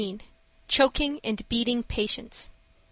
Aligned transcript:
CHOKING 0.67 1.19
AND 1.23 1.47
BEATING 1.47 1.83
PATIENTS. 1.83 2.49